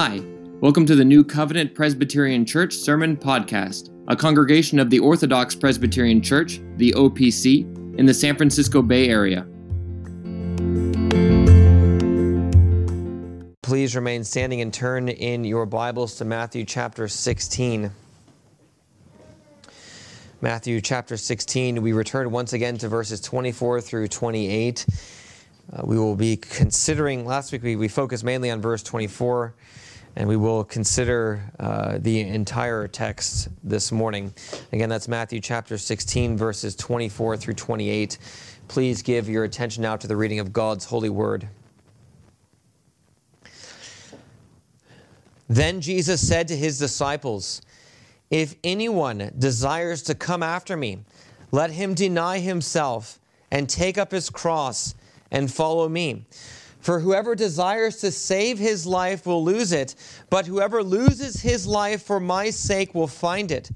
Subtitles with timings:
[0.00, 0.22] Hi,
[0.60, 6.22] welcome to the New Covenant Presbyterian Church Sermon Podcast, a congregation of the Orthodox Presbyterian
[6.22, 7.62] Church, the OPC,
[7.98, 9.44] in the San Francisco Bay Area.
[13.62, 17.90] Please remain standing and turn in your Bibles to Matthew chapter 16.
[20.40, 24.86] Matthew chapter 16, we return once again to verses 24 through 28.
[25.72, 29.54] Uh, we will be considering, last week we, we focused mainly on verse 24,
[30.16, 34.32] and we will consider uh, the entire text this morning.
[34.72, 38.18] Again, that's Matthew chapter 16, verses 24 through 28.
[38.68, 41.48] Please give your attention now to the reading of God's holy word.
[45.48, 47.62] Then Jesus said to his disciples,
[48.30, 50.98] If anyone desires to come after me,
[51.50, 53.18] let him deny himself
[53.50, 54.94] and take up his cross
[55.30, 56.26] and follow me.
[56.80, 59.94] For whoever desires to save his life will lose it,
[60.30, 63.70] but whoever loses his life for my sake will find it.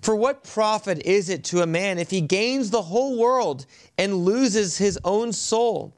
[0.00, 3.66] For what profit is it to a man if he gains the whole world
[3.98, 5.92] and loses his own soul?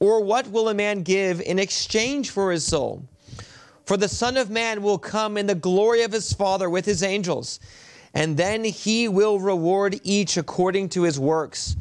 [0.00, 3.04] Or what will a man give in exchange for his soul?
[3.86, 7.02] For the Son of Man will come in the glory of his Father with his
[7.02, 7.60] angels,
[8.14, 11.76] and then he will reward each according to his works.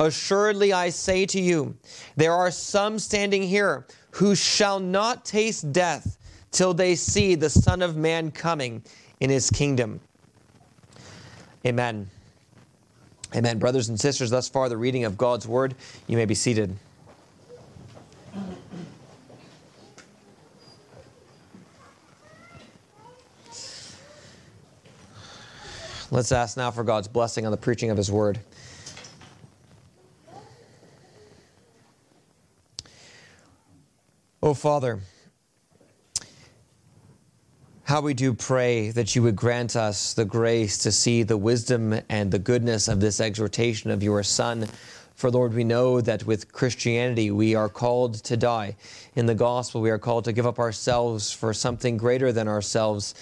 [0.00, 1.76] Assuredly, I say to you,
[2.16, 6.16] there are some standing here who shall not taste death
[6.52, 8.82] till they see the Son of Man coming
[9.20, 10.00] in his kingdom.
[11.66, 12.08] Amen.
[13.34, 13.58] Amen.
[13.58, 15.74] Brothers and sisters, thus far the reading of God's word.
[16.06, 16.74] You may be seated.
[26.10, 28.40] Let's ask now for God's blessing on the preaching of his word.
[34.42, 35.00] Oh, Father,
[37.82, 42.00] how we do pray that you would grant us the grace to see the wisdom
[42.08, 44.66] and the goodness of this exhortation of your Son.
[45.14, 48.76] For, Lord, we know that with Christianity we are called to die.
[49.14, 53.14] In the gospel, we are called to give up ourselves for something greater than ourselves.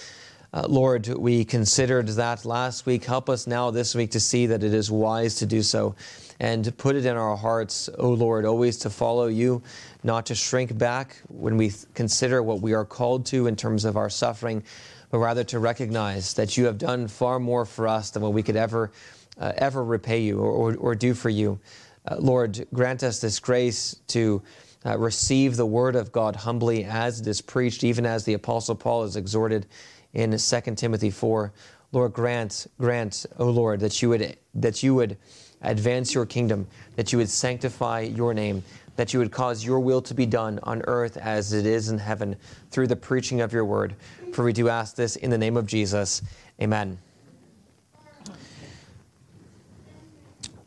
[0.50, 3.04] Uh, Lord, we considered that last week.
[3.04, 5.94] Help us now this week to see that it is wise to do so
[6.40, 9.62] and to put it in our hearts, O Lord, always to follow you,
[10.04, 13.98] not to shrink back when we consider what we are called to in terms of
[13.98, 14.62] our suffering,
[15.10, 18.42] but rather to recognize that you have done far more for us than what we
[18.42, 18.90] could ever,
[19.38, 21.60] uh, ever repay you or, or, or do for you.
[22.06, 24.40] Uh, Lord, grant us this grace to
[24.86, 28.76] uh, receive the word of God humbly as it is preached, even as the Apostle
[28.76, 29.66] Paul is exhorted
[30.14, 31.52] in 2 Timothy 4.
[31.92, 35.16] Lord, grant, grant, O Lord, that you would, that you would
[35.62, 38.62] advance your kingdom, that you would sanctify your name,
[38.96, 41.98] that you would cause your will to be done on earth as it is in
[41.98, 42.36] heaven
[42.70, 43.94] through the preaching of your word.
[44.32, 46.20] For we do ask this in the name of Jesus.
[46.60, 46.98] Amen.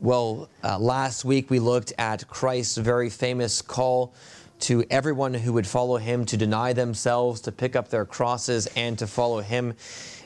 [0.00, 4.14] Well, uh, last week we looked at Christ's very famous call
[4.62, 8.98] to everyone who would follow him to deny themselves, to pick up their crosses, and
[8.98, 9.74] to follow him.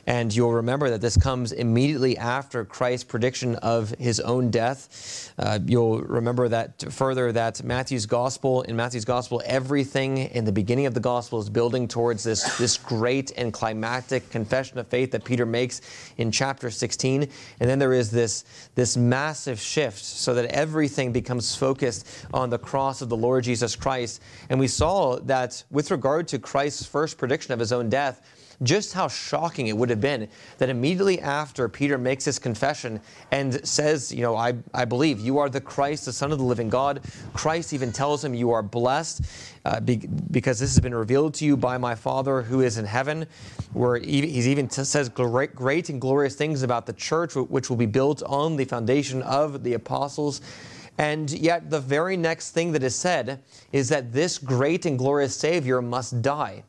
[0.07, 5.33] And you'll remember that this comes immediately after Christ's prediction of his own death.
[5.37, 10.85] Uh, you'll remember that further that Matthew's gospel, in Matthew's gospel, everything in the beginning
[10.85, 15.25] of the gospel is building towards this, this great and climactic confession of faith that
[15.25, 15.81] Peter makes
[16.15, 17.23] in chapter 16.
[17.59, 18.45] And then there is this,
[18.75, 23.75] this massive shift so that everything becomes focused on the cross of the Lord Jesus
[23.75, 24.21] Christ.
[24.49, 28.21] And we saw that with regard to Christ's first prediction of his own death,
[28.63, 32.99] just how shocking it would have been that immediately after Peter makes his confession
[33.31, 36.43] and says, You know, I, I believe you are the Christ, the Son of the
[36.43, 37.01] living God,
[37.33, 39.21] Christ even tells him, You are blessed
[39.65, 39.97] uh, be,
[40.31, 43.27] because this has been revealed to you by my Father who is in heaven,
[43.73, 47.77] where he even t- says great, great and glorious things about the church, which will
[47.77, 50.41] be built on the foundation of the apostles.
[50.97, 55.35] And yet, the very next thing that is said is that this great and glorious
[55.35, 56.63] Savior must die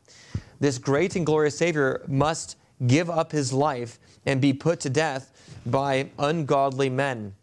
[0.59, 2.57] this great and glorious Savior must
[2.87, 5.31] give up his life and be put to death
[5.65, 7.33] by ungodly men.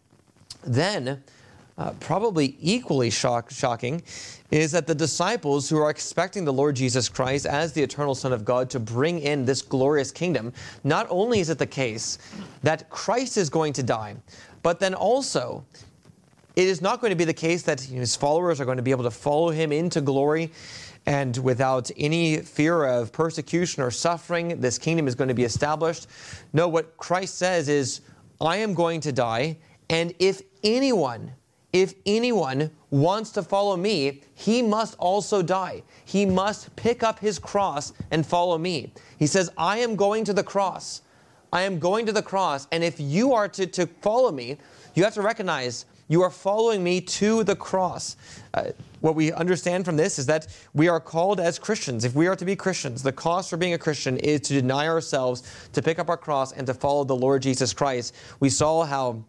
[0.65, 1.23] Then,
[1.79, 4.03] uh, probably equally shock, shocking,
[4.51, 8.33] is that the disciples who are expecting the Lord Jesus Christ as the eternal Son
[8.33, 10.53] of God to bring in this glorious kingdom,
[10.85, 12.19] not only is it the case
[12.63, 14.17] that Christ is going to die,
[14.63, 15.65] but then also
[16.57, 18.91] it is not going to be the case that his followers are going to be
[18.91, 20.51] able to follow him into glory
[21.07, 26.09] and without any fear of persecution or suffering, this kingdom is going to be established.
[26.53, 28.01] No, what Christ says is,
[28.41, 29.57] I am going to die,
[29.89, 31.33] and if anyone
[31.77, 35.83] if anyone wants to follow me, he must also die.
[36.07, 38.95] He must pick up his cross and follow me.
[39.19, 41.03] He says, I am going to the cross.
[41.53, 42.67] I am going to the cross.
[42.73, 44.57] And if you are to, to follow me,
[44.95, 48.17] you have to recognize you are following me to the cross.
[48.55, 48.71] Uh,
[49.01, 52.05] what we understand from this is that we are called as Christians.
[52.05, 54.87] If we are to be Christians, the cost for being a Christian is to deny
[54.87, 55.43] ourselves,
[55.73, 58.15] to pick up our cross, and to follow the Lord Jesus Christ.
[58.41, 59.25] We saw how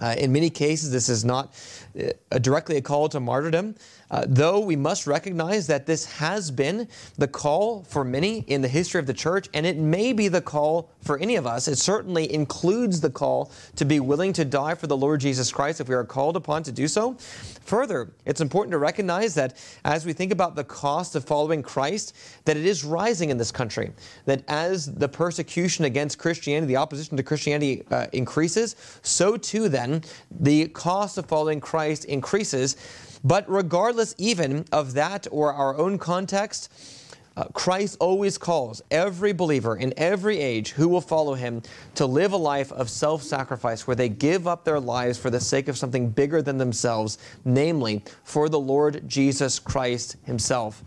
[0.00, 1.54] uh, in many cases, this is not
[1.96, 3.74] uh, directly a call to martyrdom,
[4.12, 6.86] uh, though we must recognize that this has been
[7.16, 10.40] the call for many in the history of the church, and it may be the
[10.40, 11.66] call for any of us.
[11.66, 15.80] It certainly includes the call to be willing to die for the Lord Jesus Christ
[15.80, 17.16] if we are called upon to do so.
[17.64, 22.14] Further, it's important to recognize that as we think about the cost of following Christ,
[22.44, 23.92] that it is rising in this country.
[24.26, 30.02] That as the persecution against Christianity, the opposition to Christianity uh, increases, so too then
[30.30, 32.76] the cost of following Christ increases.
[33.24, 36.70] But regardless even of that or our own context,
[37.36, 41.62] uh, Christ always calls every believer in every age who will follow him
[41.94, 45.40] to live a life of self sacrifice where they give up their lives for the
[45.40, 50.82] sake of something bigger than themselves, namely for the Lord Jesus Christ himself.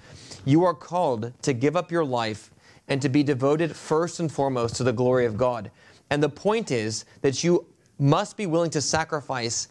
[0.46, 2.52] You are called to give up your life
[2.88, 5.72] and to be devoted first and foremost to the glory of God.
[6.12, 7.66] And the point is that you
[7.98, 9.70] must be willing to sacrifice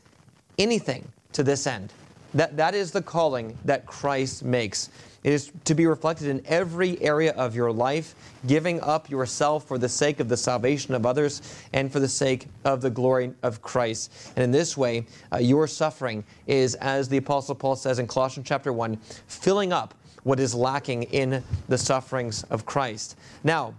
[0.59, 1.93] anything to this end.
[2.35, 4.91] That, that is the calling that Christ makes.
[5.23, 8.15] It is to be reflected in every area of your life,
[8.47, 11.41] giving up yourself for the sake of the salvation of others
[11.73, 14.13] and for the sake of the glory of Christ.
[14.37, 18.47] And in this way, uh, your suffering is, as the Apostle Paul says in Colossians
[18.47, 18.97] chapter 1,
[19.29, 19.95] filling up
[20.25, 23.17] what is lacking in the sufferings of Christ.
[23.45, 23.75] Now,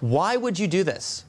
[0.00, 1.24] why would you do this?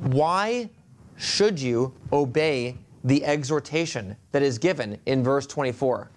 [0.00, 0.70] Why
[1.16, 6.10] should you obey the exhortation that is given in verse 24.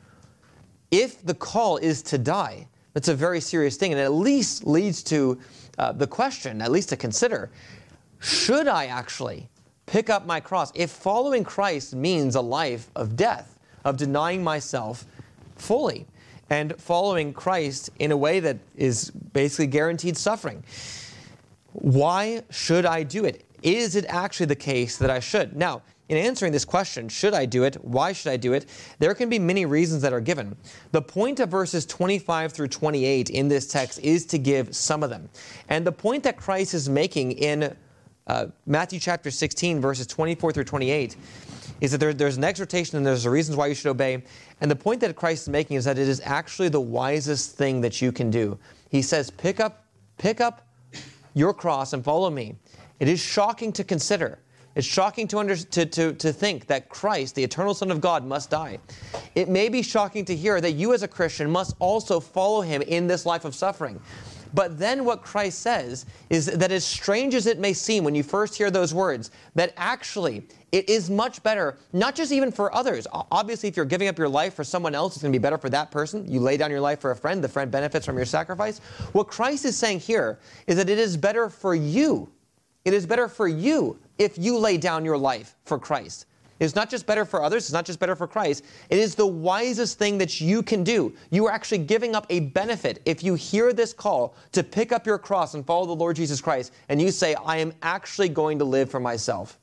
[0.91, 5.03] If the call is to die, that's a very serious thing, and at least leads
[5.03, 5.39] to
[5.77, 7.51] uh, the question, at least to consider
[8.19, 9.49] should I actually
[9.85, 10.71] pick up my cross?
[10.73, 15.05] If following Christ means a life of death, of denying myself
[15.55, 16.07] fully,
[16.49, 20.63] and following Christ in a way that is basically guaranteed suffering,
[21.73, 23.45] why should I do it?
[23.61, 25.55] Is it actually the case that I should?
[25.55, 27.75] Now, in answering this question, should I do it?
[27.83, 28.67] Why should I do it?
[28.99, 30.55] There can be many reasons that are given.
[30.91, 35.09] The point of verses 25 through 28 in this text is to give some of
[35.09, 35.29] them.
[35.67, 37.75] And the point that Christ is making in
[38.27, 41.15] uh, Matthew chapter 16, verses 24 through 28,
[41.81, 44.23] is that there, there's an exhortation and there's the reasons why you should obey.
[44.61, 47.81] And the point that Christ is making is that it is actually the wisest thing
[47.81, 48.59] that you can do.
[48.89, 49.85] He says, pick up,
[50.17, 50.67] pick up
[51.33, 52.55] your cross and follow me.
[52.99, 54.39] It is shocking to consider
[54.75, 58.25] it's shocking to, under, to, to, to think that Christ, the eternal Son of God,
[58.25, 58.77] must die.
[59.33, 62.81] It may be shocking to hear that you, as a Christian, must also follow him
[62.81, 64.01] in this life of suffering.
[64.53, 68.23] But then what Christ says is that, as strange as it may seem when you
[68.23, 73.05] first hear those words, that actually it is much better, not just even for others.
[73.11, 75.57] Obviously, if you're giving up your life for someone else, it's going to be better
[75.57, 76.29] for that person.
[76.31, 78.79] You lay down your life for a friend, the friend benefits from your sacrifice.
[79.11, 82.29] What Christ is saying here is that it is better for you.
[82.85, 86.25] It is better for you if you lay down your life for Christ.
[86.59, 88.63] It's not just better for others, it's not just better for Christ.
[88.89, 91.13] It is the wisest thing that you can do.
[91.29, 95.05] You are actually giving up a benefit if you hear this call to pick up
[95.05, 98.57] your cross and follow the Lord Jesus Christ and you say, I am actually going
[98.59, 99.59] to live for myself.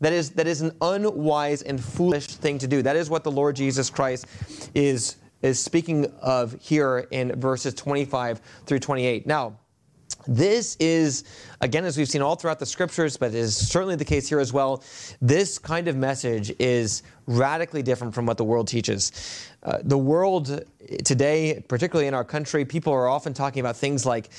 [0.00, 2.82] That is, that is an unwise and foolish thing to do.
[2.82, 4.26] That is what the Lord Jesus Christ
[4.74, 9.26] is, is speaking of here in verses 25 through 28.
[9.26, 9.56] Now,
[10.26, 11.24] this is,
[11.60, 14.52] again, as we've seen all throughout the scriptures, but is certainly the case here as
[14.52, 14.82] well,
[15.20, 19.50] this kind of message is radically different from what the world teaches.
[19.62, 20.64] Uh, the world
[21.04, 24.30] today, particularly in our country, people are often talking about things like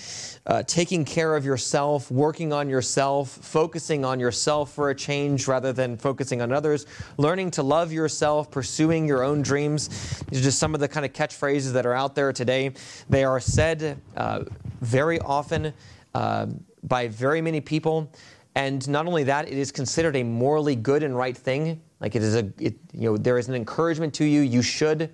[0.46, 5.74] uh, taking care of yourself, working on yourself, focusing on yourself for a change rather
[5.74, 6.86] than focusing on others,
[7.18, 9.90] learning to love yourself, pursuing your own dreams.
[10.30, 12.72] These are just some of the kind of catchphrases that are out there today.
[13.10, 14.46] They are said uh,
[14.80, 15.74] very often
[16.16, 16.48] uh,
[16.84, 18.10] by very many people.
[18.58, 21.80] And not only that, it is considered a morally good and right thing.
[22.00, 24.42] Like it is a, it, you know, there is an encouragement to you.
[24.42, 25.14] You should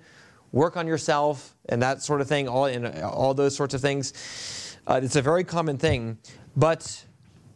[0.52, 2.48] work on yourself and that sort of thing.
[2.48, 4.78] All in all those sorts of things.
[4.86, 6.16] Uh, it's a very common thing.
[6.56, 7.04] But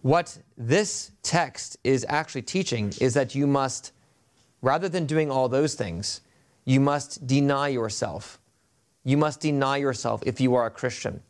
[0.02, 3.92] what this text is actually teaching is that you must,
[4.60, 6.20] rather than doing all those things,
[6.66, 8.38] you must deny yourself.
[9.04, 11.22] You must deny yourself if you are a Christian.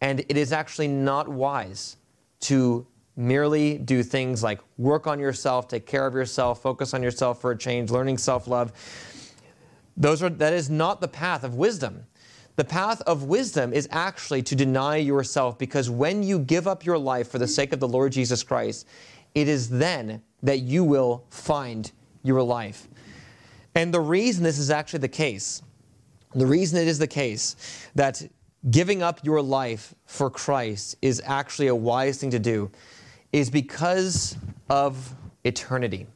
[0.00, 1.98] And it is actually not wise
[2.40, 7.40] to merely do things like work on yourself, take care of yourself, focus on yourself
[7.40, 8.72] for a change, learning self-love.
[9.96, 12.06] Those are that is not the path of wisdom.
[12.56, 16.98] The path of wisdom is actually to deny yourself because when you give up your
[16.98, 18.86] life for the sake of the Lord Jesus Christ,
[19.34, 21.90] it is then that you will find
[22.22, 22.88] your life.
[23.74, 25.62] And the reason this is actually the case,
[26.34, 27.56] the reason it is the case
[27.94, 28.22] that
[28.70, 32.70] giving up your life for Christ is actually a wise thing to do
[33.32, 34.36] is because
[34.68, 36.06] of eternity.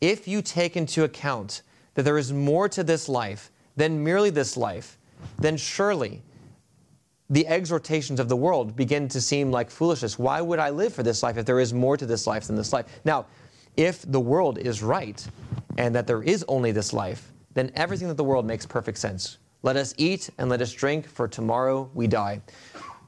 [0.00, 1.62] If you take into account
[1.94, 4.98] that there is more to this life than merely this life,
[5.38, 6.22] then surely
[7.28, 10.18] the exhortations of the world begin to seem like foolishness.
[10.18, 12.56] Why would I live for this life if there is more to this life than
[12.56, 12.86] this life?
[13.04, 13.26] Now,
[13.76, 15.24] if the world is right
[15.78, 19.38] and that there is only this life, then everything that the world makes perfect sense.
[19.62, 22.40] Let us eat and let us drink, for tomorrow we die.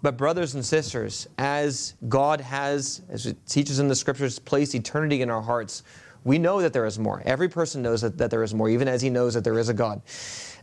[0.02, 5.23] But, brothers and sisters, as God has, as it teaches in the scriptures, placed eternity
[5.23, 5.85] in our hearts,
[6.25, 7.23] we know that there is more.
[7.25, 9.68] Every person knows that, that there is more, even as he knows that there is
[9.68, 10.02] a God.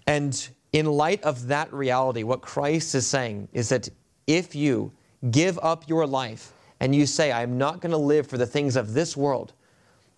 [0.08, 3.90] And in light of that reality, what Christ is saying is that
[4.28, 4.92] if you
[5.32, 8.76] give up your life and you say, I'm not going to live for the things
[8.76, 9.54] of this world,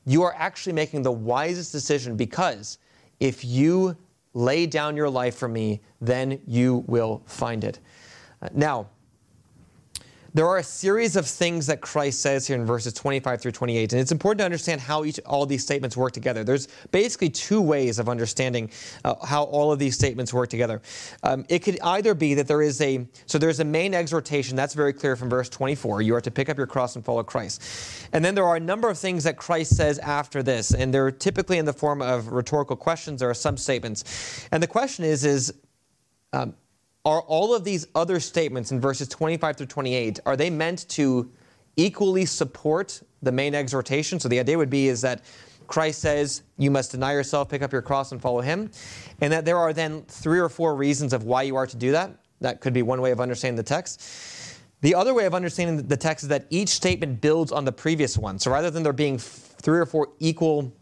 [0.05, 2.79] you are actually making the wisest decision because
[3.19, 3.95] if you
[4.33, 7.79] lay down your life for me, then you will find it.
[8.53, 8.87] Now,
[10.33, 13.91] there are a series of things that Christ says here in verses 25 through 28,
[13.91, 16.43] and it's important to understand how each all these statements work together.
[16.43, 18.69] There's basically two ways of understanding
[19.03, 20.81] uh, how all of these statements work together.
[21.23, 24.73] Um, it could either be that there is a so there's a main exhortation that's
[24.73, 26.01] very clear from verse 24.
[26.01, 27.61] You are to pick up your cross and follow Christ,
[28.13, 31.11] and then there are a number of things that Christ says after this, and they're
[31.11, 33.21] typically in the form of rhetorical questions.
[33.21, 35.53] or some statements, and the question is is
[36.33, 36.55] um,
[37.05, 41.31] are all of these other statements in verses 25 through 28 are they meant to
[41.75, 44.19] equally support the main exhortation?
[44.19, 45.23] So the idea would be is that
[45.67, 48.69] christ says you must deny yourself pick up your cross and follow him.
[49.21, 51.91] And that there are then three or four reasons of why you are to do
[51.91, 52.11] that.
[52.41, 54.59] That could be one way of understanding the text.
[54.81, 58.17] The other way of understanding the text is that each statement builds on the previous
[58.17, 58.39] one.
[58.39, 60.73] So rather than there being three or four equal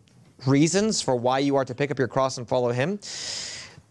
[0.47, 2.97] reasons for why you are to pick up your cross and follow him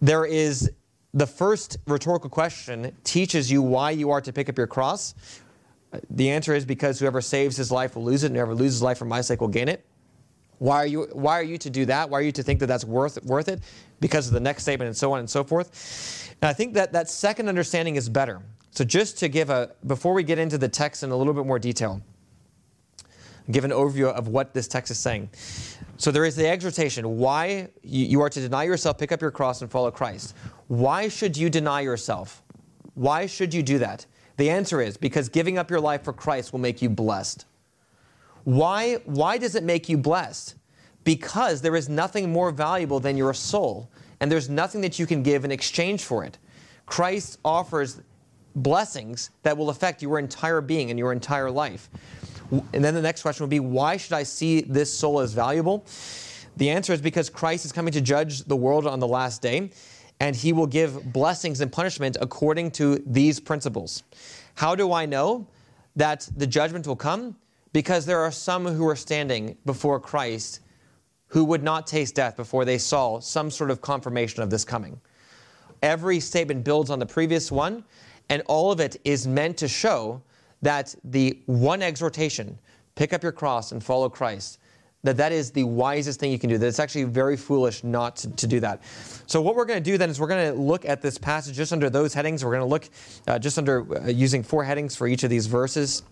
[0.01, 0.71] there is
[1.15, 5.15] the first rhetorical question teaches you why you are to pick up your cross.
[6.11, 8.99] The answer is because whoever saves his life will lose it, and whoever loses life
[8.99, 9.85] for my sake will gain it.
[10.59, 12.11] Why are you Why are you to do that?
[12.11, 13.63] Why are you to think that that's worth worth it?
[14.01, 16.35] Because of the next statement, and so on and so forth.
[16.43, 18.43] And I think that that second understanding is better.
[18.73, 21.47] So just to give a before we get into the text in a little bit
[21.47, 22.03] more detail,
[23.51, 25.31] give an overview of what this text is saying.
[25.97, 29.63] So there is the exhortation why you are to deny yourself, pick up your cross,
[29.63, 30.35] and follow Christ.
[30.69, 32.43] Why should you deny yourself?
[32.95, 34.07] Why should you do that?
[34.37, 37.47] The answer is because giving up your life for Christ will make you blessed.
[38.45, 40.55] Why, why does it make you blessed?
[41.05, 43.91] Because there is nothing more valuable than your soul,
[44.21, 46.39] and there's nothing that you can give in exchange for it.
[46.87, 48.01] Christ offers
[48.55, 51.91] blessings that will affect your entire being and your entire life.
[52.51, 55.85] And then the next question would be why should I see this soul as valuable?
[56.57, 59.71] The answer is because Christ is coming to judge the world on the last day,
[60.19, 64.03] and he will give blessings and punishment according to these principles.
[64.55, 65.47] How do I know
[65.95, 67.37] that the judgment will come?
[67.73, 70.61] Because there are some who are standing before Christ
[71.29, 74.99] who would not taste death before they saw some sort of confirmation of this coming.
[75.83, 77.85] Every statement builds on the previous one,
[78.31, 80.23] and all of it is meant to show
[80.63, 82.59] that the one exhortation,
[82.95, 84.59] pick up your cross and follow Christ,
[85.05, 88.17] that that is the wisest thing you can do, that it's actually very foolish not
[88.17, 88.83] to, to do that.
[89.27, 91.57] So what we're going to do then is we're going to look at this passage
[91.57, 92.45] just under those headings.
[92.45, 92.89] We're going to look
[93.29, 96.03] uh, just under uh, using four headings for each of these verses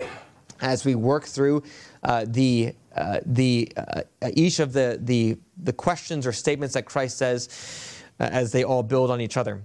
[0.61, 1.63] as we work through
[2.03, 7.19] uh, the uh, the uh, each of the, the the questions or statements that Christ
[7.19, 7.49] says
[8.21, 9.63] uh, as they all build on each other.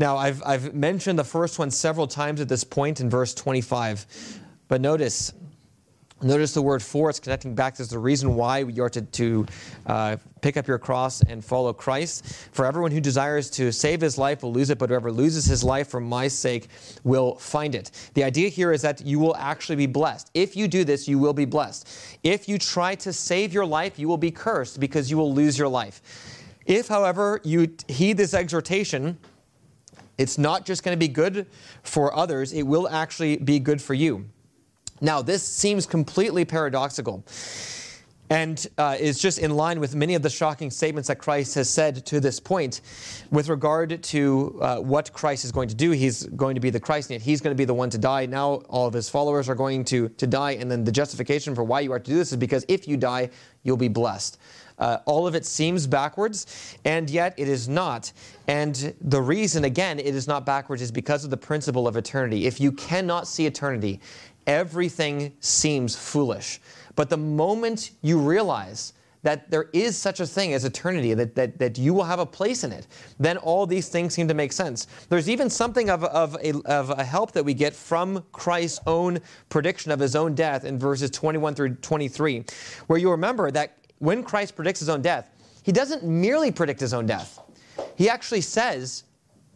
[0.00, 4.06] Now, I've, I've mentioned the first one several times at this point in verse 25,
[4.66, 5.34] but notice,
[6.22, 9.46] notice the word for, it's connecting back to the reason why you are to, to
[9.84, 12.24] uh, pick up your cross and follow Christ.
[12.52, 15.62] For everyone who desires to save his life will lose it, but whoever loses his
[15.62, 16.68] life for my sake
[17.04, 17.90] will find it.
[18.14, 20.30] The idea here is that you will actually be blessed.
[20.32, 21.86] If you do this, you will be blessed.
[22.22, 25.58] If you try to save your life, you will be cursed because you will lose
[25.58, 26.00] your life.
[26.64, 29.18] If, however, you heed this exhortation,
[30.20, 31.46] it's not just going to be good
[31.82, 34.26] for others, it will actually be good for you.
[35.00, 37.24] Now, this seems completely paradoxical.
[38.28, 41.68] and uh, is just in line with many of the shocking statements that Christ has
[41.68, 42.80] said to this point
[43.32, 45.90] with regard to uh, what Christ is going to do.
[45.90, 48.26] He's going to be the Christ, and he's going to be the one to die.
[48.26, 51.64] Now all of his followers are going to, to die, and then the justification for
[51.64, 53.30] why you are to do this is because if you die,
[53.64, 54.38] you'll be blessed.
[54.80, 58.12] Uh, all of it seems backwards, and yet it is not.
[58.48, 62.46] And the reason, again, it is not backwards is because of the principle of eternity.
[62.46, 64.00] If you cannot see eternity,
[64.46, 66.60] everything seems foolish.
[66.96, 71.58] But the moment you realize that there is such a thing as eternity, that, that,
[71.58, 72.86] that you will have a place in it,
[73.18, 74.86] then all these things seem to make sense.
[75.08, 79.20] There's even something of, of, a, of a help that we get from Christ's own
[79.48, 82.44] prediction of his own death in verses 21 through 23,
[82.86, 85.30] where you remember that when Christ predicts his own death,
[85.62, 87.38] he doesn't merely predict his own death.
[87.96, 89.04] He actually says,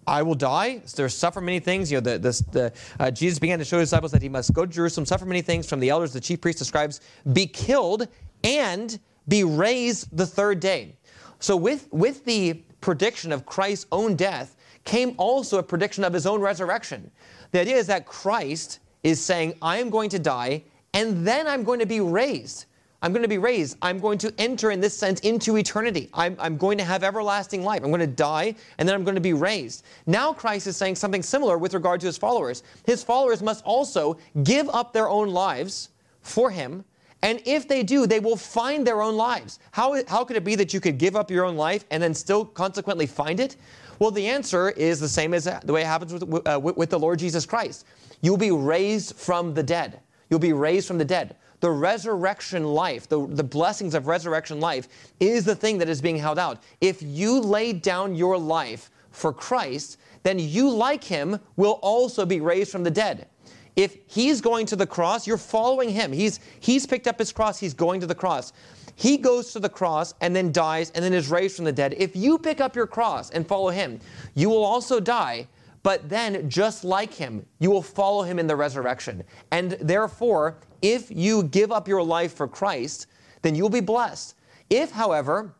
[0.07, 0.83] I will die.
[0.95, 1.91] There suffer many things.
[1.91, 4.53] You know, the, the, the uh, Jesus began to show his disciples that he must
[4.53, 7.01] go to Jerusalem, suffer many things from the elders, the chief priests, the scribes,
[7.33, 8.07] be killed,
[8.45, 8.99] and
[9.29, 10.97] be raised the third day.
[11.41, 16.27] So, with, with the prediction of Christ's own death came also a prediction of his
[16.27, 17.11] own resurrection.
[17.53, 21.65] The idea is that Christ is saying, I am going to die, and then I'm
[21.65, 22.67] going to be raised.
[23.05, 23.77] I'm going to be raised.
[23.83, 26.09] I'm going to enter, in this sense, into eternity.
[26.15, 27.83] I'm, I'm, going to have everlasting life.
[27.85, 29.85] I'm going to die, and then I'm going to be raised.
[30.07, 32.63] Now, Christ is saying something similar with regard to his followers.
[32.87, 35.91] His followers must also give up their own lives
[36.23, 36.83] for him.
[37.21, 39.59] And if they do, they will find their own lives.
[39.73, 42.15] How, how could it be that you could give up your own life and then
[42.15, 43.57] still consequently find it?
[43.99, 46.99] Well, the answer is the same as the way it happens with, uh, with the
[46.99, 47.85] Lord Jesus Christ.
[48.23, 50.01] You'll be raised from the dead.
[50.31, 54.87] You'll be raised from the dead the resurrection life, the, the blessings of resurrection life,
[55.19, 56.63] is the thing that is being held out.
[56.83, 62.39] If you lay down your life for Christ, then you, like him, will also be
[62.39, 63.29] raised from the dead.
[63.77, 66.13] If he's going to the cross, you're following him.
[66.13, 68.53] He's, he's picked up his cross, he's going to the cross.
[68.95, 71.95] He goes to the cross and then dies and then is raised from the dead.
[71.97, 74.01] If you pick up your cross and follow him,
[74.35, 75.49] you will also die,
[75.85, 79.23] but then, just like him, you will follow him in the resurrection.
[79.51, 83.07] And therefore, if you give up your life for Christ,
[83.41, 84.35] then you'll be blessed.
[84.69, 85.55] If, however,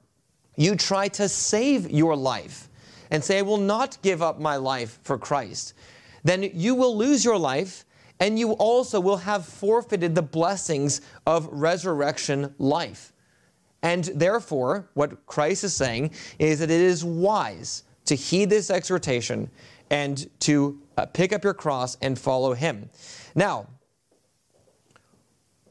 [0.55, 2.69] you try to save your life
[3.11, 5.73] and say, I will not give up my life for Christ,
[6.25, 7.87] then you will lose your life
[8.21, 13.15] and you also will have forfeited the blessings of resurrection life.
[13.83, 19.51] And therefore, what Christ is saying is that it is wise to heed this exhortation
[19.89, 22.91] and to uh, pick up your cross and follow him.
[23.35, 23.67] Now,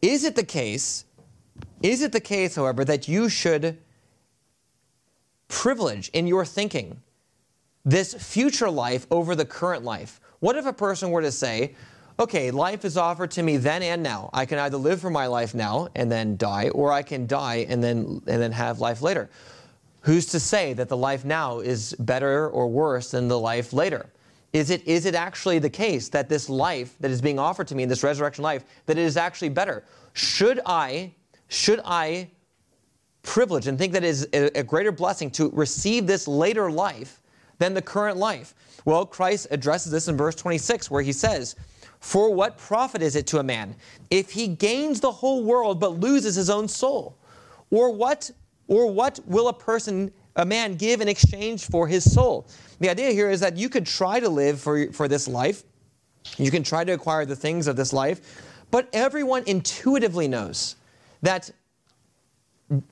[0.04, 1.06] is it the case,
[1.82, 3.78] is it the case, however, that you should
[5.48, 7.02] privilege in your thinking
[7.86, 10.20] this future life over the current life?
[10.42, 11.76] What if a person were to say,
[12.20, 14.30] okay, life is offered to me then and now.
[14.34, 17.66] I can either live for my life now and then die, or I can die
[17.70, 19.30] and then, and then have life later.
[20.02, 24.10] Who's to say that the life now is better or worse than the life later?
[24.54, 27.76] Is it, is it actually the case that this life that is being offered to
[27.76, 29.84] me, this resurrection life, that it is actually better?
[30.14, 31.12] Should I,
[31.48, 32.30] should I
[33.24, 37.20] privilege and think that it is a, a greater blessing to receive this later life
[37.58, 38.54] than the current life?
[38.86, 41.56] Well, Christ addresses this in verse 26 where he says,
[42.00, 43.76] For what profit is it to a man
[44.12, 47.18] if he gains the whole world but loses his own soul?
[47.72, 48.30] Or what,
[48.68, 52.48] or what will a person a man give in exchange for his soul.
[52.80, 55.64] The idea here is that you could try to live for, for this life,
[56.38, 58.42] you can try to acquire the things of this life,
[58.72, 60.76] but everyone intuitively knows
[61.22, 61.52] that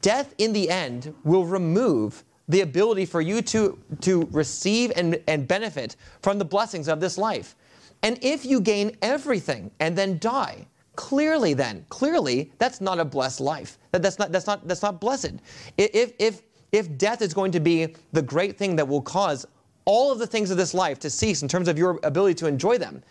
[0.02, 5.48] death in the end will remove the ability for you to, to receive and, and
[5.48, 7.56] benefit from the blessings of this life.
[8.04, 13.40] And if you gain everything and then die, clearly then, clearly that's not a blessed
[13.40, 13.78] life.
[13.92, 15.36] That, that's, not, that's, not, that's not blessed.
[15.78, 19.46] If, if, if death is going to be the great thing that will cause
[19.86, 22.48] all of the things of this life to cease in terms of your ability to
[22.48, 23.04] enjoy them,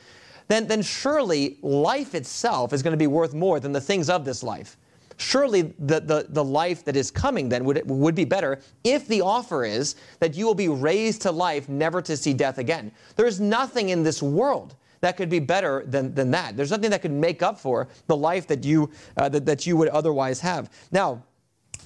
[0.49, 4.25] then, then surely life itself is going to be worth more than the things of
[4.25, 4.77] this life.
[5.17, 9.21] Surely the, the, the life that is coming then would, would be better if the
[9.21, 12.91] offer is that you will be raised to life never to see death again.
[13.17, 16.57] There is nothing in this world that could be better than, than that.
[16.57, 19.77] There's nothing that could make up for the life that you, uh, that, that you
[19.77, 20.71] would otherwise have.
[20.91, 21.23] Now,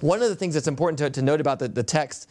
[0.00, 2.30] one of the things that's important to, to note about the, the text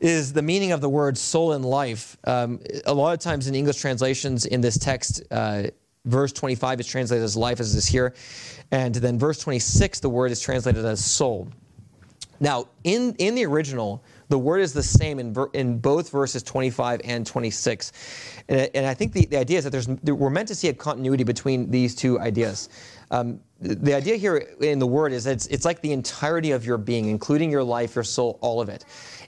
[0.00, 2.16] is the meaning of the word soul and life.
[2.24, 5.64] Um, a lot of times in English translations in this text, uh,
[6.04, 8.14] verse 25 is translated as life, as it is here.
[8.70, 11.48] And then verse 26, the word is translated as soul.
[12.40, 16.42] Now, in, in the original, the word is the same in, ver, in both verses
[16.42, 17.92] 25 and 26.
[18.48, 20.74] And, and I think the, the idea is that there's, we're meant to see a
[20.74, 22.68] continuity between these two ideas.
[23.10, 26.76] Um, the idea here in the word is it's, it's like the entirety of your
[26.76, 28.84] being, including your life, your soul, all of it.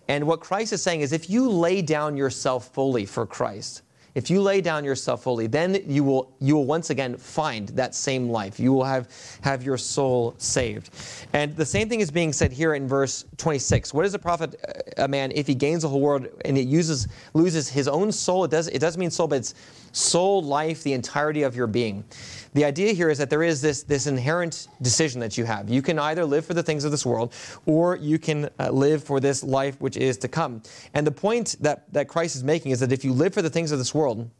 [0.09, 3.83] And what Christ is saying is if you lay down yourself fully for Christ,
[4.17, 7.95] if you lay down yourself fully, then you will you will once again find that
[7.95, 8.59] same life.
[8.59, 9.11] You will have
[9.43, 10.89] have your soul saved.
[11.35, 13.93] And the same thing is being said here in verse 26.
[13.93, 17.09] What does profit uh, a man if he gains the whole world and it uses
[17.35, 18.45] loses his own soul?
[18.45, 19.55] It does it does mean soul, but it's
[19.97, 22.05] soul, life, the entirety of your being.
[22.53, 25.69] The idea here is that there is this, this inherent decision that you have.
[25.69, 27.35] You can either live for the things of this world
[27.67, 30.63] or you can uh, live for this life which is to come.
[30.95, 33.51] And the point that, that Christ is making is that if you live for the
[33.51, 34.31] things of this world,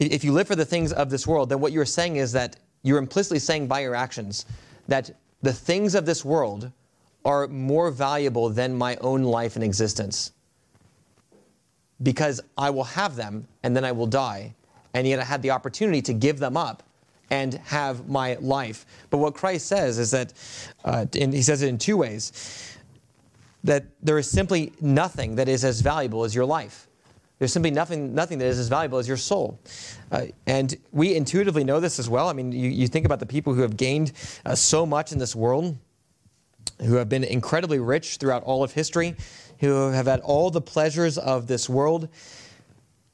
[0.00, 2.56] if you live for the things of this world, then what you're saying is that
[2.82, 4.44] you're implicitly saying by your actions
[4.88, 5.10] that
[5.42, 6.72] the things of this world
[7.24, 10.32] are more valuable than my own life and existence.
[12.02, 14.54] Because I will have them and then I will die
[14.94, 16.82] and yet I had the opportunity to give them up
[17.30, 18.84] and have my life.
[19.10, 20.32] But what Christ says is that,
[20.84, 22.32] uh, and he says it in two ways,
[23.62, 26.88] that there is simply nothing that is as valuable as your life.
[27.44, 29.60] There's simply nothing, nothing that is as valuable as your soul.
[30.10, 32.30] Uh, and we intuitively know this as well.
[32.30, 34.12] I mean, you, you think about the people who have gained
[34.46, 35.76] uh, so much in this world,
[36.80, 39.14] who have been incredibly rich throughout all of history,
[39.58, 42.08] who have had all the pleasures of this world.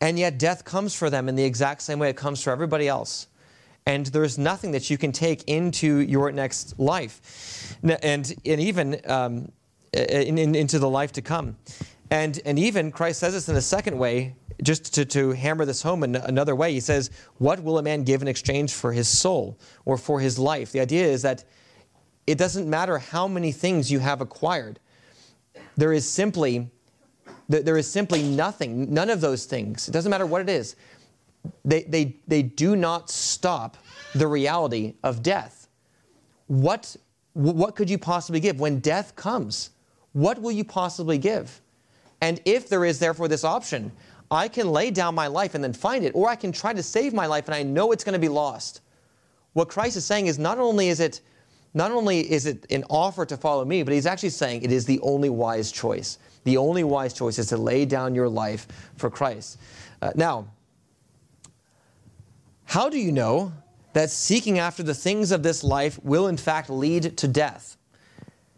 [0.00, 2.86] And yet death comes for them in the exact same way it comes for everybody
[2.86, 3.26] else.
[3.84, 9.50] And there's nothing that you can take into your next life, and, and even um,
[9.92, 11.56] in, in, into the life to come.
[12.10, 15.82] And, and even Christ says this in a second way, just to, to hammer this
[15.82, 16.72] home in another way.
[16.72, 20.38] He says, What will a man give in exchange for his soul or for his
[20.38, 20.72] life?
[20.72, 21.44] The idea is that
[22.26, 24.78] it doesn't matter how many things you have acquired,
[25.76, 26.70] there is simply
[27.50, 30.76] there is simply nothing, none of those things, it doesn't matter what it is,
[31.64, 33.76] they, they, they do not stop
[34.14, 35.68] the reality of death.
[36.46, 36.94] What,
[37.32, 38.60] what could you possibly give?
[38.60, 39.70] When death comes,
[40.12, 41.60] what will you possibly give?
[42.20, 43.92] And if there is therefore this option,
[44.30, 46.82] I can lay down my life and then find it, or I can try to
[46.82, 48.80] save my life and I know it's going to be lost.
[49.54, 51.20] What Christ is saying is not only is it
[51.72, 54.84] not only is it an offer to follow me, but he's actually saying it is
[54.86, 56.18] the only wise choice.
[56.42, 59.58] The only wise choice is to lay down your life for Christ.
[60.02, 60.48] Uh, now,
[62.64, 63.52] how do you know
[63.92, 67.76] that seeking after the things of this life will in fact lead to death?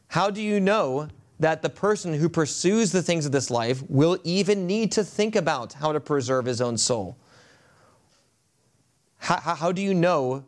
[0.08, 1.08] How do you know
[1.42, 5.34] that the person who pursues the things of this life will even need to think
[5.34, 7.16] about how to preserve his own soul?
[9.18, 10.44] How, how do you know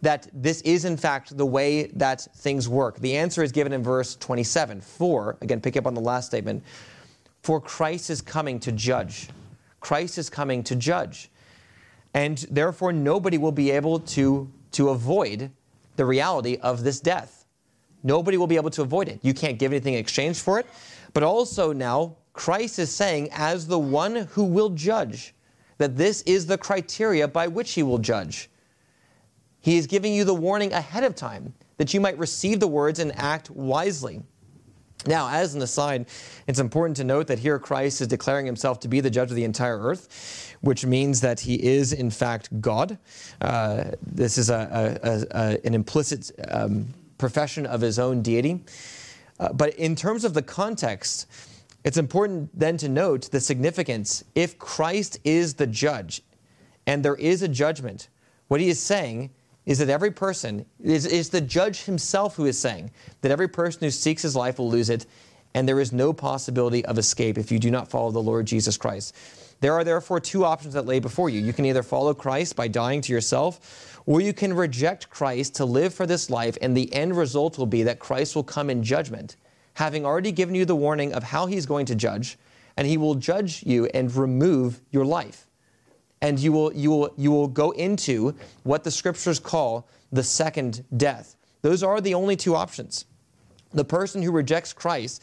[0.00, 3.00] that this is in fact the way that things work?
[3.00, 4.80] The answer is given in verse 27.
[4.80, 6.62] For, again, pick up on the last statement,
[7.42, 9.28] for Christ is coming to judge.
[9.80, 11.32] Christ is coming to judge.
[12.14, 15.50] And therefore, nobody will be able to, to avoid
[15.96, 17.43] the reality of this death.
[18.04, 19.18] Nobody will be able to avoid it.
[19.22, 20.66] You can't give anything in exchange for it.
[21.14, 25.34] But also now, Christ is saying, as the one who will judge,
[25.78, 28.50] that this is the criteria by which he will judge.
[29.60, 32.98] He is giving you the warning ahead of time that you might receive the words
[32.98, 34.22] and act wisely.
[35.06, 36.06] Now, as an aside,
[36.46, 39.36] it's important to note that here Christ is declaring himself to be the judge of
[39.36, 42.98] the entire earth, which means that he is, in fact, God.
[43.40, 46.86] Uh, this is a, a, a, an implicit um,
[47.24, 48.60] profession of his own deity.
[49.40, 51.26] Uh, but in terms of the context,
[51.82, 54.24] it's important then to note the significance.
[54.34, 56.20] If Christ is the judge
[56.86, 58.08] and there is a judgment,
[58.48, 59.30] what he is saying
[59.64, 62.90] is that every person, is, is the judge himself who is saying
[63.22, 65.06] that every person who seeks his life will lose it,
[65.54, 68.76] and there is no possibility of escape if you do not follow the Lord Jesus
[68.76, 69.16] Christ.
[69.60, 71.40] There are therefore two options that lay before you.
[71.40, 75.64] You can either follow Christ by dying to yourself, or you can reject Christ to
[75.64, 78.82] live for this life, and the end result will be that Christ will come in
[78.82, 79.36] judgment,
[79.74, 82.38] having already given you the warning of how he's going to judge,
[82.76, 85.48] and he will judge you and remove your life
[86.24, 90.82] and you will, you, will, you will go into what the scriptures call the second
[90.96, 91.36] death.
[91.60, 93.04] Those are the only two options.
[93.74, 95.22] The person who rejects Christ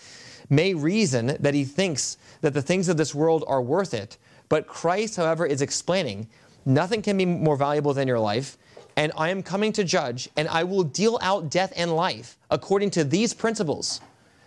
[0.51, 4.67] may reason that he thinks that the things of this world are worth it, but
[4.67, 6.27] Christ, however, is explaining
[6.65, 8.59] nothing can be more valuable than your life,
[9.01, 12.91] and I am coming to judge, and I will deal out death and life according
[12.91, 13.99] to these principles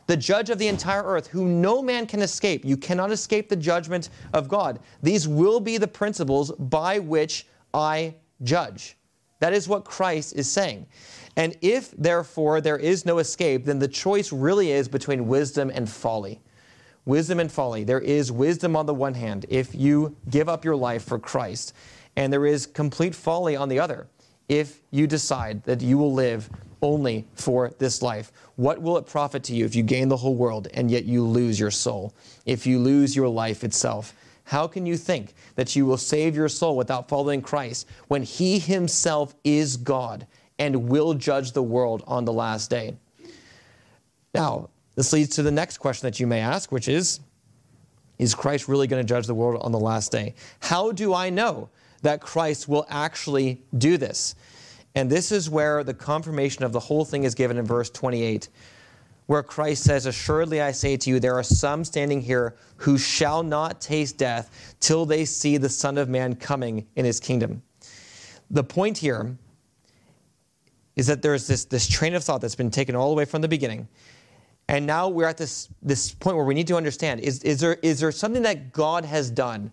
[0.07, 2.64] the judge of the entire earth, who no man can escape.
[2.64, 4.79] You cannot escape the judgment of God.
[5.03, 8.14] These will be the principles by which I
[8.45, 8.97] judge.
[9.40, 10.87] That is what Christ is saying.
[11.35, 15.90] And if, therefore, there is no escape, then the choice really is between wisdom and
[15.90, 16.40] folly.
[17.07, 17.83] Wisdom and folly.
[17.83, 21.73] There is wisdom on the one hand if you give up your life for Christ,
[22.14, 24.07] and there is complete folly on the other
[24.49, 26.51] if you decide that you will live
[26.83, 28.31] only for this life?
[28.57, 31.25] What will it profit to you if you gain the whole world and yet you
[31.25, 32.15] lose your soul?
[32.47, 34.15] If you lose your life itself?
[34.45, 38.59] How can you think that you will save your soul without following Christ when He
[38.59, 40.27] Himself is God
[40.59, 42.97] and will judge the world on the last day?
[44.35, 47.21] Now, this leads to the next question that you may ask, which is
[48.19, 50.35] Is Christ really going to judge the world on the last day?
[50.61, 51.71] How do I know
[52.05, 54.35] that Christ will actually do this?
[54.95, 58.49] And this is where the confirmation of the whole thing is given in verse 28,
[59.27, 63.43] where Christ says, Assuredly I say to you, there are some standing here who shall
[63.43, 67.62] not taste death till they see the Son of Man coming in his kingdom.
[68.51, 69.37] The point here
[70.95, 73.43] is that there's this, this train of thought that's been taken all the way from
[73.43, 73.88] the beginning.
[74.69, 77.79] And now we're at this, this point where we need to understand is, is, there,
[77.83, 79.73] is there something that God has done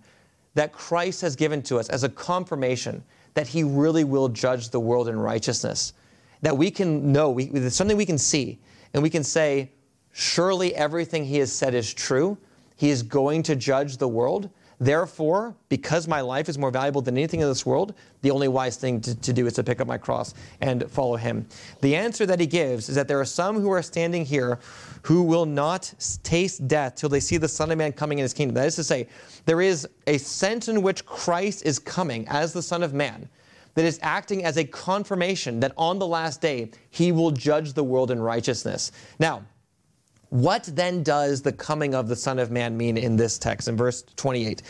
[0.54, 4.80] that Christ has given to us as a confirmation that he really will judge the
[4.80, 5.94] world in righteousness?
[6.42, 8.60] That we can know, we, there's something we can see,
[8.94, 9.72] and we can say,
[10.12, 12.38] surely everything he has said is true.
[12.76, 14.50] He is going to judge the world.
[14.82, 18.78] Therefore, because my life is more valuable than anything in this world, the only wise
[18.78, 21.46] thing to, to, do is to pick up my cross and follow him.
[21.82, 24.58] The answer that he gives is that there are some who are standing here
[25.04, 28.34] who will not taste death till they see the Son of Man coming in his
[28.34, 28.56] kingdom.
[28.56, 29.08] That is to say,
[29.46, 33.30] there is a sense in which Christ is coming as the Son of Man
[33.76, 37.84] that is acting as a confirmation that on the last day he will judge the
[37.84, 38.92] world in righteousness.
[39.20, 39.44] Now,
[40.32, 43.76] what then does the coming of the Son of Man mean in this text, in
[43.76, 44.62] verse 28?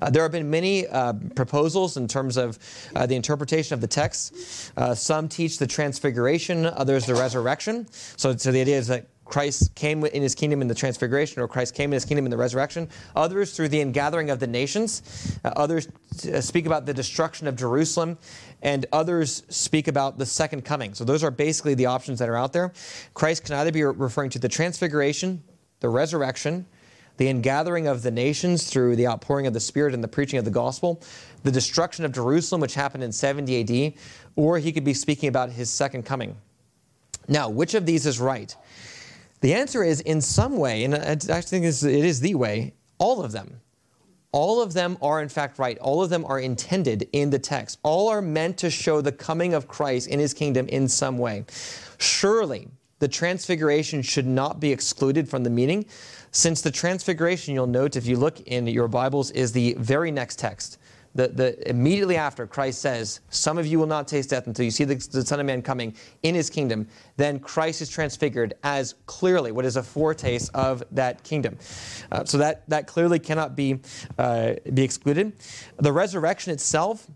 [0.00, 2.56] Uh, there have been many uh, proposals in terms of
[2.94, 4.72] uh, the interpretation of the text.
[4.76, 7.88] Uh, some teach the transfiguration, others the resurrection.
[7.90, 11.46] So, so the idea is that Christ came in his kingdom in the transfiguration, or
[11.46, 12.88] Christ came in his kingdom in the resurrection.
[13.14, 15.38] Others through the ingathering of the nations.
[15.44, 15.86] Uh, others
[16.32, 18.16] uh, speak about the destruction of Jerusalem,
[18.62, 20.94] and others speak about the second coming.
[20.94, 22.72] So those are basically the options that are out there.
[23.12, 25.42] Christ can either be referring to the transfiguration,
[25.80, 26.66] the resurrection,
[27.18, 30.44] the ingathering of the nations through the outpouring of the Spirit and the preaching of
[30.46, 31.02] the gospel,
[31.42, 33.94] the destruction of Jerusalem, which happened in 70 AD,
[34.36, 36.36] or he could be speaking about his second coming.
[37.28, 38.56] Now, which of these is right?
[39.40, 43.32] The answer is in some way, and I think it is the way, all of
[43.32, 43.60] them.
[44.30, 45.78] All of them are in fact right.
[45.78, 47.78] All of them are intended in the text.
[47.82, 51.44] All are meant to show the coming of Christ in his kingdom in some way.
[51.98, 55.86] Surely, the transfiguration should not be excluded from the meaning,
[56.30, 60.38] since the transfiguration, you'll note if you look in your Bibles, is the very next
[60.38, 60.78] text
[61.14, 64.70] the, the, immediately after Christ says, Some of you will not taste death until you
[64.70, 68.94] see the, the, Son of Man coming in his kingdom, then Christ is transfigured as
[69.06, 71.56] clearly what is a foretaste of that kingdom.
[72.12, 73.80] Uh, so that, that clearly cannot be,
[74.18, 75.32] uh, be excluded.
[75.78, 77.08] The resurrection itself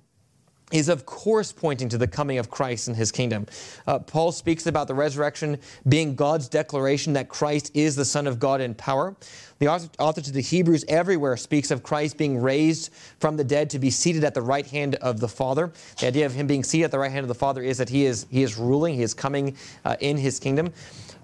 [0.73, 3.47] is of course pointing to the coming of Christ and his kingdom.
[3.87, 5.59] Uh, Paul speaks about the resurrection
[5.89, 9.15] being God's declaration that Christ is the Son of God in power.
[9.59, 13.71] The author, author, to the Hebrews everywhere speaks of Christ being raised from the dead
[13.71, 15.73] to be seated at the right hand of the Father.
[16.01, 17.89] The idea of him being seated at the right hand of the Father is that
[17.89, 20.73] he is, he is ruling, he is coming uh, in his kingdom.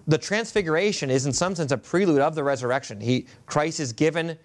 [0.07, 3.01] The transfiguration is in some sense a prelude of the resurrection.
[3.01, 4.39] He, Christ is given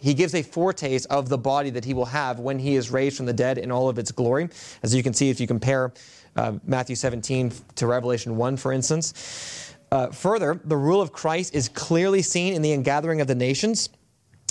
[0.00, 3.16] he gives a foretaste of the body that he will have when he is raised
[3.16, 4.48] from the dead in all of its glory.
[4.82, 5.92] As you can see, if you compare
[6.36, 9.74] uh, Matthew 17 to Revelation 1, for instance.
[9.90, 13.88] Uh, further, the rule of Christ is clearly seen in the ingathering of the nations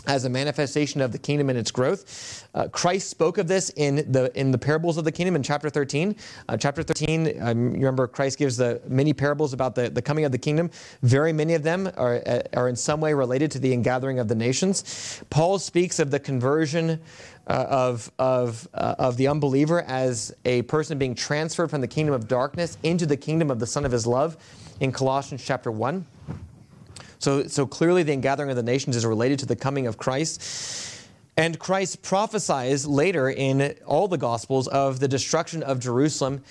[0.08, 2.48] as a manifestation of the kingdom and its growth.
[2.56, 5.70] Uh, Christ spoke of this in the in the parables of the kingdom in chapter
[5.70, 6.15] 13.
[6.50, 10.26] Uh, chapter 13, um, you remember Christ gives the many parables about the, the coming
[10.26, 10.72] of the kingdom.
[11.04, 14.28] Very many of them are, uh, are in some way related to the ingathering of
[14.28, 15.22] the nations.
[15.30, 17.00] Paul speaks of the conversion
[17.48, 22.13] uh, of, of, uh, of the unbeliever as a person being transferred from the kingdom
[22.13, 24.38] of darkness into the kingdom of the Son of his love
[24.80, 26.06] in Colossians chapter 1.
[27.20, 31.06] So, so clearly, the gathering of the nations is related to the coming of Christ.
[31.36, 36.44] And Christ prophesies later in all the Gospels of the destruction of Jerusalem.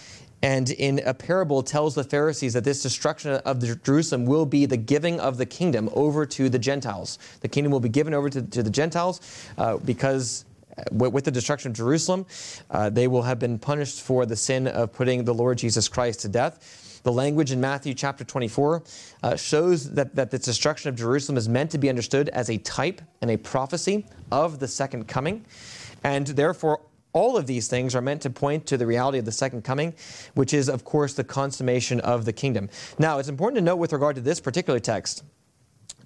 [0.43, 4.77] And in a parable, tells the Pharisees that this destruction of Jerusalem will be the
[4.77, 7.19] giving of the kingdom over to the Gentiles.
[7.41, 9.21] The kingdom will be given over to, to the Gentiles
[9.59, 10.45] uh, because
[10.79, 12.27] uh, with the destruction of Jerusalem,
[12.71, 16.21] uh, they will have been punished for the sin of putting the Lord Jesus Christ
[16.21, 16.86] to death.
[17.07, 18.83] The language in Matthew chapter 24
[19.23, 22.59] uh, shows that, that the destruction of Jerusalem is meant to be understood as a
[22.59, 25.45] type and a prophecy of the second coming.
[26.03, 26.81] And therefore,
[27.13, 29.95] all of these things are meant to point to the reality of the second coming,
[30.35, 32.69] which is, of course, the consummation of the kingdom.
[32.99, 35.23] Now, it's important to note with regard to this particular text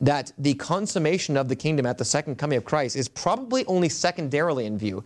[0.03, 3.89] that the consummation of the kingdom at the second coming of Christ is probably only
[3.89, 5.03] secondarily in view.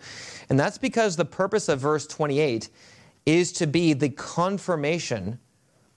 [0.51, 2.69] And that's because the purpose of verse 28
[3.27, 5.39] is to be the confirmation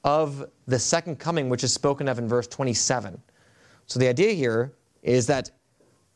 [0.08, 3.22] of the second coming, which is spoken of in verse 27.
[3.88, 4.72] So the idea here
[5.04, 5.52] is that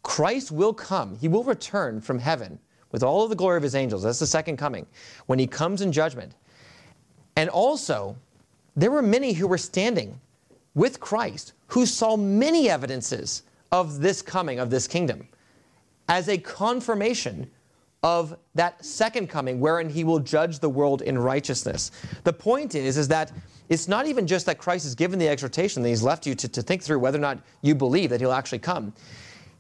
[0.02, 2.58] Christ will come, he will return from heaven
[2.94, 4.04] with all of the glory of his angels.
[4.04, 4.88] That's the second coming,
[5.26, 6.36] when he comes in judgment.
[7.36, 8.16] And also,
[8.78, 10.22] there were many who were standing
[10.74, 15.28] with Christ who saw many evidences of this coming, of this kingdom,
[16.08, 17.52] as a confirmation
[18.04, 21.92] of that second coming wherein he will judge the world in righteousness.
[22.24, 23.34] The point is, is that
[23.72, 26.48] it's not even just that Christ has given the exhortation that he's left you to,
[26.50, 28.92] to think through whether or not you believe that he'll actually come.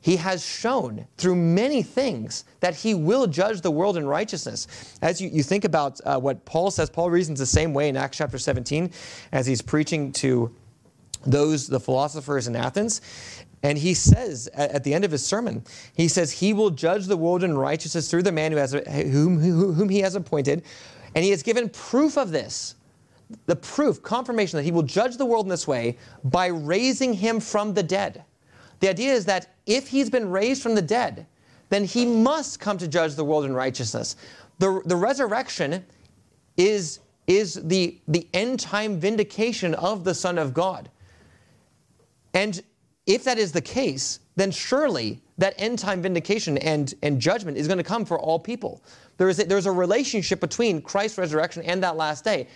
[0.01, 4.97] He has shown through many things that he will judge the world in righteousness.
[5.01, 7.95] As you, you think about uh, what Paul says, Paul reasons the same way in
[7.95, 8.91] Acts chapter 17
[9.31, 10.53] as he's preaching to
[11.25, 12.99] those, the philosophers in Athens.
[13.63, 15.63] And he says at, the end of his sermon,
[15.95, 19.39] he says, He will judge the world in righteousness through the man who has, whom,
[19.39, 20.63] whom he has appointed.
[21.15, 22.75] And he has given proof of this
[23.45, 27.39] the proof, confirmation that he will judge the world in this way by raising him
[27.39, 28.23] from the dead.
[28.79, 31.27] The idea is that if he's been raised from the dead,
[31.69, 34.15] then he must come to judge the world in righteousness.
[34.59, 35.85] The, the resurrection
[36.57, 40.89] is, is the, the end time vindication of the Son of God.
[42.33, 42.61] And
[43.05, 47.67] if that is the case, then surely that end time vindication and, and judgment is
[47.67, 48.83] going to come for all people.
[49.17, 52.47] There is a, there's a relationship between Christ's resurrection and that last day.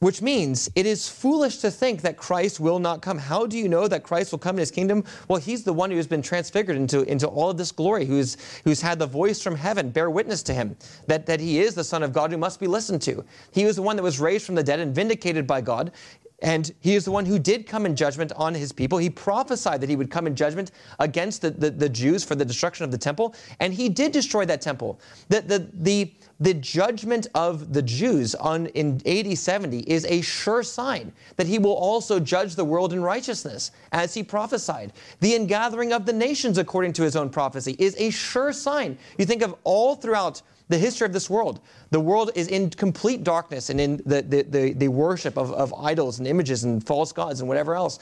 [0.00, 3.16] Which means it is foolish to think that Christ will not come.
[3.16, 5.04] How do you know that Christ will come in his kingdom?
[5.26, 8.36] Well, he's the one who has been transfigured into, into all of this glory, who's,
[8.64, 11.84] who's had the voice from heaven bear witness to him that, that he is the
[11.84, 13.24] Son of God who must be listened to.
[13.52, 15.92] He was the one that was raised from the dead and vindicated by God.
[16.42, 18.98] And he is the one who did come in judgment on his people.
[18.98, 22.44] He prophesied that he would come in judgment against the, the, the Jews for the
[22.44, 23.34] destruction of the temple.
[23.58, 25.00] And he did destroy that temple.
[25.30, 30.62] The, the, the, the judgment of the Jews on, in AD 70 is a sure
[30.62, 34.92] sign that he will also judge the world in righteousness, as he prophesied.
[35.20, 38.98] The ingathering of the nations, according to his own prophecy, is a sure sign.
[39.16, 41.60] You think of all throughout the history of this world.
[41.90, 45.72] The world is in complete darkness and in the, the, the, the, worship of, of
[45.74, 47.98] idols and images and false gods and whatever else.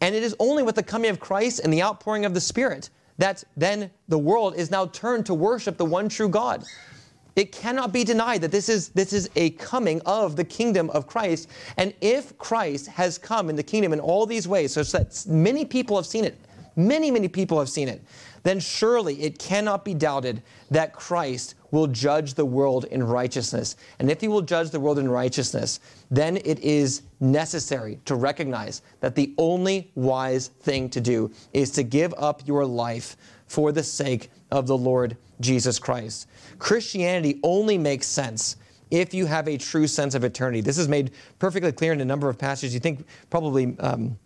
[0.00, 2.90] And it is only with the coming of Christ and the outpouring of the Spirit
[3.18, 6.64] that then the world is now turned to worship the one true God.
[7.34, 11.06] It cannot be denied that this is, this is a coming of the kingdom of
[11.06, 11.50] Christ.
[11.76, 15.66] And if Christ has come in the kingdom in all these ways, so that many
[15.66, 16.38] people have seen it,
[16.76, 18.02] many, many people have seen it,
[18.42, 23.76] then surely it cannot be doubted that Christ will judge the world in righteousness.
[23.98, 25.78] And if he will judge the world in righteousness,
[26.10, 31.82] then it is necessary to recognize that the only wise thing to do is to
[31.82, 36.28] give up your life for the sake of the Lord Jesus Christ.
[36.58, 38.56] Christianity only makes sense
[38.90, 40.62] if you have a true sense of eternity.
[40.62, 42.72] This is made perfectly clear in a number of passages.
[42.72, 43.76] You think probably.
[43.80, 44.18] Um,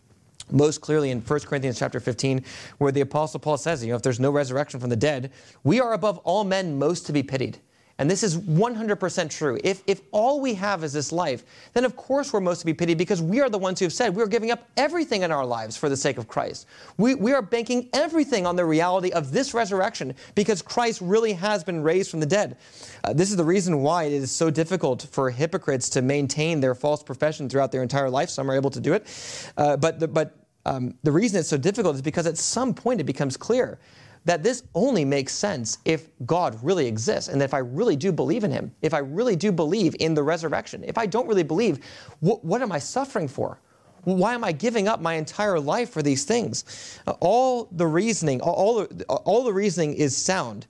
[0.53, 2.45] most clearly in 1 Corinthians chapter 15,
[2.79, 5.33] where the Apostle Paul says, you know, if there's no resurrection from the dead,
[5.65, 7.59] we are above all men most to be pitied.
[8.01, 9.61] And this is 100% true.
[9.63, 12.73] If, if all we have is this life, then of course we're most to be
[12.73, 15.45] pitied because we are the ones who have said we're giving up everything in our
[15.45, 16.67] lives for the sake of Christ.
[16.97, 21.63] We, we are banking everything on the reality of this resurrection because Christ really has
[21.63, 22.57] been raised from the dead.
[23.05, 26.75] Uh, this is the reason why it is so difficult for hypocrites to maintain their
[26.75, 28.31] false profession throughout their entire life.
[28.31, 29.53] Some are able to do it.
[29.59, 33.01] Uh, but, the, but um, the reason it's so difficult is because at some point
[33.01, 33.79] it becomes clear
[34.25, 38.45] that this only makes sense if God really exists and if I really do believe
[38.45, 40.85] in Him, if I really do believe in the resurrection.
[40.85, 41.83] If I don't really believe,
[42.21, 43.59] wh- what am I suffering for?
[44.05, 46.99] Why am I giving up my entire life for these things?
[47.21, 50.67] All the reasoning, all, all the reasoning is sound,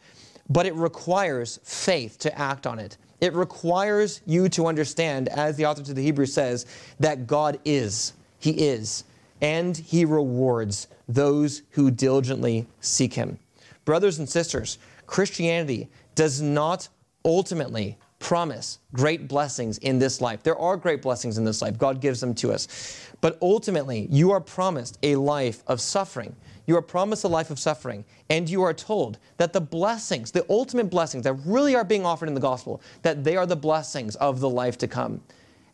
[0.49, 2.97] but it requires faith to act on it.
[3.21, 6.67] It requires you to understand, as the author to the Hebrews says,
[6.99, 8.15] that God is.
[8.39, 9.05] He is.
[9.41, 13.39] And He rewards those who diligently seek him.
[13.85, 16.89] Brothers and sisters, Christianity does not
[17.25, 20.43] ultimately promise great blessings in this life.
[20.43, 21.79] There are great blessings in this life.
[21.79, 22.69] God gives them to us.
[23.21, 26.37] But ultimately, you are promised a life of suffering.
[26.67, 28.05] You are promised a life of suffering.
[28.29, 32.29] And you are told that the blessings, the ultimate blessings that really are being offered
[32.29, 35.23] in the gospel, that they are the blessings of the life to come.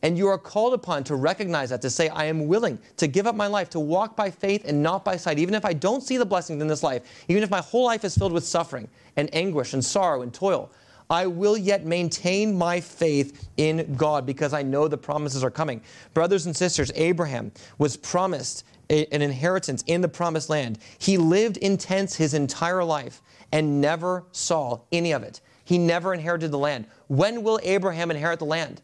[0.03, 3.27] And you are called upon to recognize that, to say, I am willing to give
[3.27, 6.03] up my life, to walk by faith and not by sight, even if I don't
[6.03, 8.89] see the blessings in this life, even if my whole life is filled with suffering
[9.17, 10.71] and anguish and sorrow and toil.
[11.09, 15.81] I will yet maintain my faith in God because I know the promises are coming.
[16.15, 20.79] Brothers and sisters, Abraham was promised a, an inheritance in the promised land.
[20.99, 23.23] He lived in tents his entire life
[23.53, 25.41] and never saw any of it.
[25.65, 26.87] He never inherited the land.
[27.09, 28.83] When will Abraham inherit the land?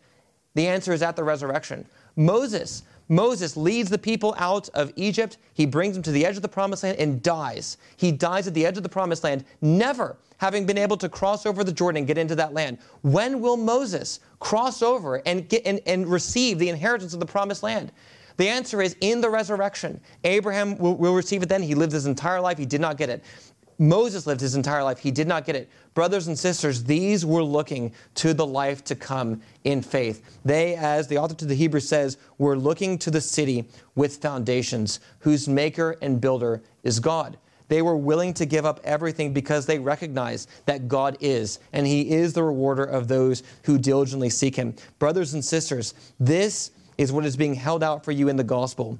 [0.55, 1.87] The answer is at the resurrection.
[2.17, 5.39] Moses, Moses leads the people out of Egypt.
[5.55, 7.79] He brings them to the edge of the promised land and dies.
[7.97, 11.47] He dies at the edge of the promised land, never having been able to cross
[11.47, 12.79] over the Jordan and get into that land.
[13.03, 17.63] When will Moses cross over and, get, and, and receive the inheritance of the promised
[17.63, 17.93] land?
[18.39, 20.01] The answer is in the resurrection.
[20.25, 21.63] Abraham will, will, receive it then.
[21.63, 23.23] He lived his entire life, he did not get it.
[23.83, 25.69] Moses lived his entire life, he did not get it.
[25.95, 30.39] Brothers and sisters, these were looking to the life to come in faith.
[30.45, 35.01] They, as the author to the Hebrews says, were looking to the city with foundations,
[35.19, 37.37] whose maker and builder is God.
[37.67, 42.13] They were willing to give up everything because they recognize that God is, and He
[42.13, 44.77] is the rewarder of those who diligently seek Him.
[45.01, 48.99] Brothers and sisters, this is what is being held out for you in the gospel.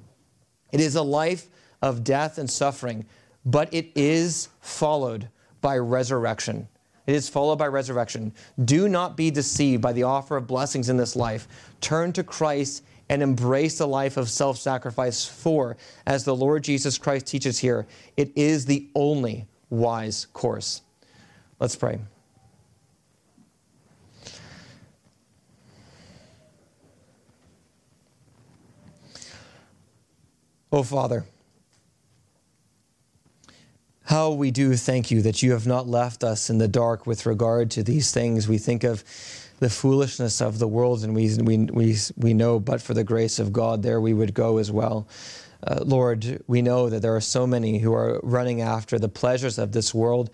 [0.73, 1.47] It is a life
[1.81, 3.05] of death and suffering,
[3.45, 5.27] but it is followed
[5.61, 6.67] by resurrection.
[7.05, 8.33] It is followed by resurrection.
[8.63, 11.47] Do not be deceived by the offer of blessings in this life.
[11.81, 15.75] Turn to Christ and embrace the life of self sacrifice, for,
[16.05, 17.85] as the Lord Jesus Christ teaches here,
[18.15, 20.81] it is the only wise course.
[21.59, 21.99] Let's pray.
[30.71, 31.25] Oh, Father,
[34.13, 37.25] how we do thank you that you have not left us in the dark with
[37.25, 38.47] regard to these things.
[38.47, 39.03] We think of
[39.59, 43.39] the foolishness of the world, and we, we, we, we know, but for the grace
[43.39, 45.07] of God, there we would go as well.
[45.65, 49.57] Uh, Lord, we know that there are so many who are running after the pleasures
[49.57, 50.29] of this world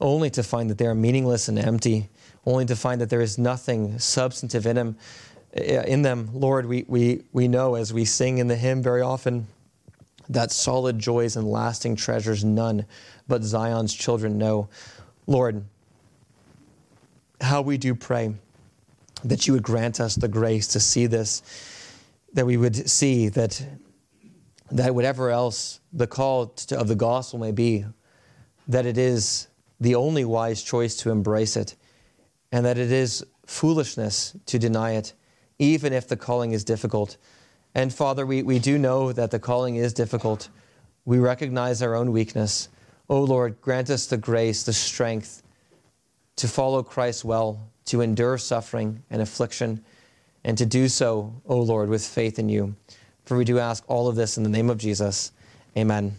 [0.00, 2.08] only to find that they are meaningless and empty,
[2.46, 4.96] only to find that there is nothing substantive in them.
[5.52, 9.46] In them, Lord, we, we, we know as we sing in the hymn very often
[10.30, 12.86] that solid joys and lasting treasures none
[13.30, 14.68] but Zion's children know.
[15.26, 15.64] Lord,
[17.40, 18.34] how we do pray
[19.24, 21.42] that you would grant us the grace to see this,
[22.32, 23.64] that we would see that,
[24.72, 27.84] that whatever else the call to, of the gospel may be,
[28.66, 29.46] that it is
[29.78, 31.76] the only wise choice to embrace it,
[32.50, 35.12] and that it is foolishness to deny it,
[35.60, 37.16] even if the calling is difficult.
[37.76, 40.48] And Father, we, we do know that the calling is difficult.
[41.04, 42.68] We recognize our own weakness.
[43.10, 45.42] Oh Lord, grant us the grace, the strength
[46.36, 49.84] to follow Christ well, to endure suffering and affliction,
[50.44, 52.76] and to do so, O Lord, with faith in you.
[53.24, 55.32] For we do ask all of this in the name of Jesus.
[55.76, 56.14] Amen.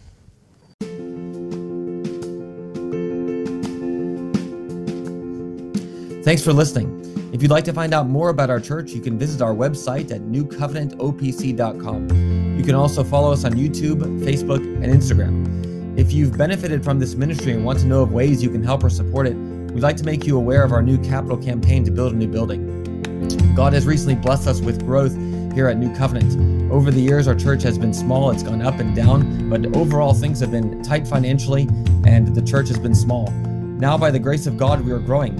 [6.22, 6.98] Thanks for listening.
[7.32, 10.12] If you'd like to find out more about our church, you can visit our website
[10.12, 12.58] at newcovenantopc.com.
[12.58, 15.62] You can also follow us on YouTube, Facebook, and Instagram.
[15.94, 18.82] If you've benefited from this ministry and want to know of ways you can help
[18.82, 21.90] or support it, we'd like to make you aware of our new capital campaign to
[21.90, 23.54] build a new building.
[23.54, 25.14] God has recently blessed us with growth
[25.52, 26.72] here at New Covenant.
[26.72, 30.14] Over the years, our church has been small, it's gone up and down, but overall,
[30.14, 31.68] things have been tight financially,
[32.06, 33.30] and the church has been small.
[33.30, 35.36] Now, by the grace of God, we are growing.